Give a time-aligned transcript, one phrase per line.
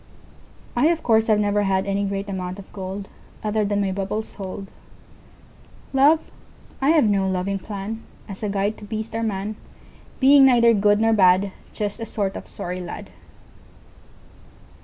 [0.75, 4.65] I, of course, have never hadAny great amount of goldOther than my bubbles hold.
[5.93, 6.31] Love?
[6.81, 9.57] I have no loving planAs a guide to beast or man,
[10.19, 13.11] Being neither good nor bad, Just a sort of sorry lad.